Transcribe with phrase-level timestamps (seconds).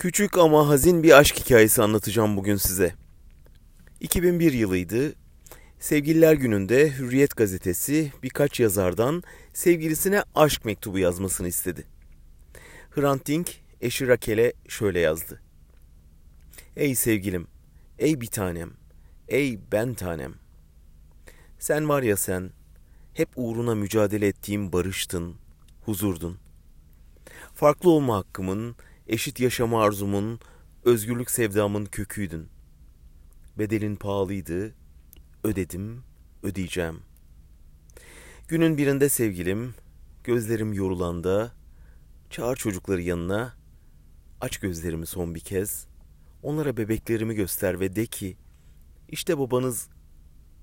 [0.00, 2.94] Küçük ama hazin bir aşk hikayesi anlatacağım bugün size.
[4.00, 5.14] 2001 yılıydı.
[5.80, 11.84] Sevgililer gününde Hürriyet gazetesi birkaç yazardan sevgilisine aşk mektubu yazmasını istedi.
[12.90, 13.50] Hrant Dink
[13.80, 15.40] eşi Rakel'e şöyle yazdı.
[16.76, 17.46] Ey sevgilim,
[17.98, 18.70] ey bir tanem,
[19.28, 20.34] ey ben tanem.
[21.58, 22.50] Sen var ya sen,
[23.14, 25.36] hep uğruna mücadele ettiğim barıştın,
[25.84, 26.38] huzurdun.
[27.54, 28.76] Farklı olma hakkımın,
[29.10, 30.40] eşit yaşama arzumun,
[30.84, 32.48] özgürlük sevdamın köküydün.
[33.58, 34.74] Bedelin pahalıydı,
[35.44, 36.02] ödedim,
[36.42, 37.00] ödeyeceğim.
[38.48, 39.74] Günün birinde sevgilim,
[40.24, 41.52] gözlerim yorulanda,
[42.30, 43.54] çağır çocukları yanına,
[44.40, 45.86] aç gözlerimi son bir kez,
[46.42, 48.36] onlara bebeklerimi göster ve de ki,
[49.08, 49.88] işte babanız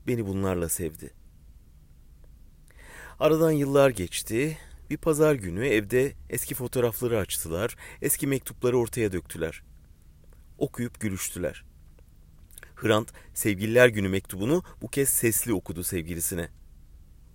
[0.07, 1.13] beni bunlarla sevdi.
[3.19, 4.57] Aradan yıllar geçti,
[4.89, 9.63] bir pazar günü evde eski fotoğrafları açtılar, eski mektupları ortaya döktüler.
[10.57, 11.63] Okuyup gülüştüler.
[12.75, 16.49] Hrant sevgililer günü mektubunu bu kez sesli okudu sevgilisine.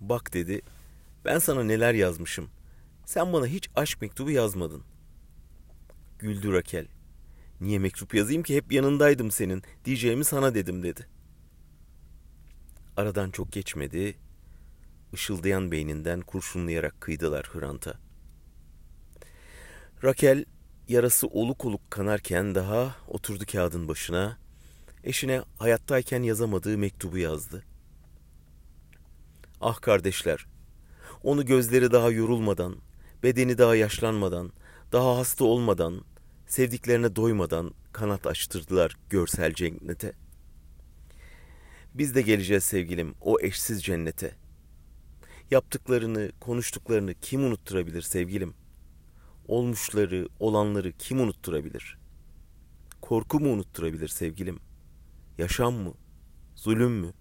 [0.01, 0.61] Bak dedi,
[1.25, 2.49] ben sana neler yazmışım.
[3.05, 4.83] Sen bana hiç aşk mektubu yazmadın.
[6.19, 6.87] Güldü Rakel.
[7.61, 11.07] Niye mektup yazayım ki hep yanındaydım senin, diyeceğimi sana dedim dedi.
[12.97, 14.15] Aradan çok geçmedi,
[15.13, 17.93] ışıldayan beyninden kurşunlayarak kıydılar Hrant'a.
[20.03, 20.45] Rakel
[20.87, 24.37] yarası oluk oluk kanarken daha oturdu kağıdın başına,
[25.03, 27.63] eşine hayattayken yazamadığı mektubu yazdı.
[29.61, 30.45] Ah kardeşler,
[31.23, 32.75] onu gözleri daha yorulmadan,
[33.23, 34.51] bedeni daha yaşlanmadan,
[34.91, 36.01] daha hasta olmadan,
[36.47, 40.13] sevdiklerine doymadan kanat açtırdılar görsel cennete.
[41.93, 44.42] Biz de geleceğiz sevgilim o eşsiz cennete.''
[45.51, 48.53] Yaptıklarını, konuştuklarını kim unutturabilir sevgilim?
[49.47, 51.97] Olmuşları, olanları kim unutturabilir?
[53.01, 54.59] Korku mu unutturabilir sevgilim?
[55.37, 55.93] Yaşam mı?
[56.55, 57.13] Zulüm mü?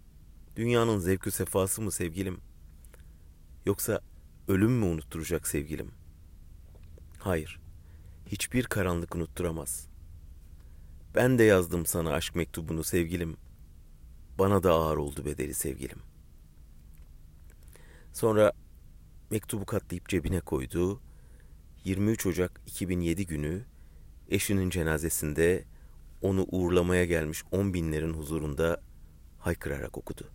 [0.57, 2.41] Dünyanın zevkü sefası mı sevgilim?
[3.67, 4.01] Yoksa
[4.49, 5.91] ölüm mü unutturacak sevgilim?
[7.19, 7.61] Hayır.
[8.27, 9.89] Hiçbir karanlık unutturamaz.
[11.15, 13.37] Ben de yazdım sana aşk mektubunu sevgilim.
[14.39, 15.99] Bana da ağır oldu bedeli sevgilim.
[18.13, 18.53] Sonra
[19.31, 21.01] mektubu katlayıp cebine koydu.
[21.85, 23.65] 23 Ocak 2007 günü
[24.29, 25.65] eşinin cenazesinde
[26.23, 28.81] onu uğurlamaya gelmiş on binlerin huzurunda
[29.39, 30.29] haykırarak okudu.